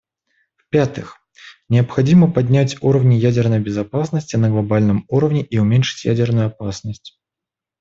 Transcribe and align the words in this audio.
В-пятых, 0.57 1.17
необходимо 1.69 2.31
поднять 2.31 2.81
уровни 2.81 3.13
ядерной 3.13 3.59
безопасности 3.59 4.35
на 4.35 4.49
глобальном 4.49 5.05
уровне 5.09 5.43
и 5.43 5.59
уменьшить 5.59 6.05
ядерную 6.05 6.47
опасность. 6.47 7.19